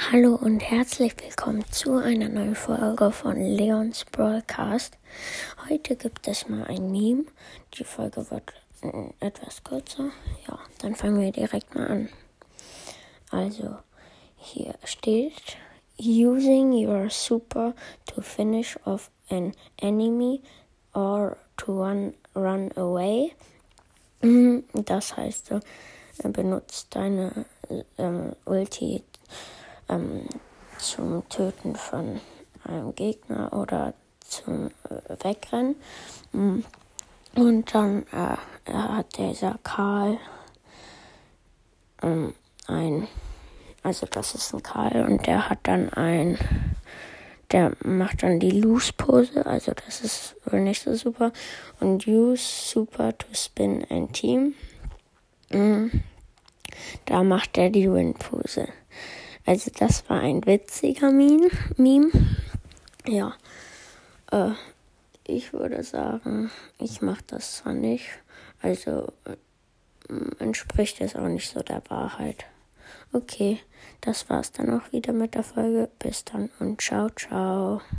[0.00, 4.96] Hallo und herzlich willkommen zu einer neuen Folge von Leons Broadcast.
[5.68, 7.24] Heute gibt es mal ein Meme.
[7.74, 10.10] Die Folge wird äh, etwas kürzer.
[10.46, 12.08] Ja, dann fangen wir direkt mal an.
[13.32, 13.76] Also,
[14.36, 15.58] hier steht:
[15.98, 17.74] Using your super
[18.06, 20.40] to finish off an enemy
[20.94, 23.32] or to run, run away.
[24.72, 25.60] Das heißt, du
[26.32, 27.44] benutzt deine
[27.98, 29.02] ähm, Ulti
[29.88, 30.26] ähm,
[30.78, 32.20] zum Töten von
[32.64, 35.76] einem Gegner oder zum äh, Wegrennen.
[36.32, 36.60] Mm.
[37.34, 40.18] Und dann äh, hat dieser Karl
[42.02, 42.34] ähm,
[42.66, 43.06] ein,
[43.82, 46.38] also das ist ein Karl und der hat dann ein,
[47.52, 51.32] der macht dann die Loose-Pose, also das ist wohl nicht so super.
[51.80, 54.54] Und use super to spin ein Team.
[55.50, 55.88] Mm.
[57.06, 58.68] Da macht er die Win-Pose.
[59.48, 61.48] Also das war ein witziger Meme.
[63.06, 63.32] Ja.
[64.30, 64.50] Äh,
[65.26, 68.10] ich würde sagen, ich mache das zwar nicht.
[68.60, 69.36] Also äh,
[70.38, 72.44] entspricht es auch nicht so der Wahrheit.
[73.14, 73.58] Okay,
[74.02, 75.88] das war's dann auch wieder mit der Folge.
[75.98, 77.80] Bis dann und ciao, ciao.